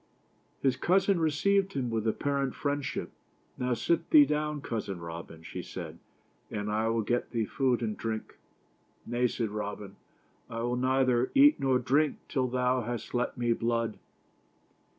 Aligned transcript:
His 0.63 0.75
cousin 0.77 1.19
received 1.19 1.73
him 1.73 1.91
with 1.91 2.07
ap 2.07 2.17
parent 2.17 2.55
friendship." 2.55 3.11
Now 3.59 3.75
sit 3.75 4.09
thee 4.09 4.25
down, 4.25 4.59
cousin 4.61 4.99
Robin," 4.99 5.43
she 5.43 5.61
said, 5.61 5.99
"and 6.49 6.71
I 6.71 6.87
will 6.89 7.03
get 7.03 7.29
thee 7.29 7.45
food 7.45 7.83
and 7.83 7.95
drink."" 7.95 8.39
Nay" 9.05 9.27
said 9.27 9.51
Robin," 9.51 9.97
I 10.49 10.61
will 10.63 10.75
neither 10.75 11.29
eat 11.35 11.59
nor 11.59 11.77
drink 11.77 12.17
till 12.27 12.47
thou 12.47 12.81
hast 12.81 13.13
let 13.13 13.37
me 13.37 13.53
blood." 13.53 13.99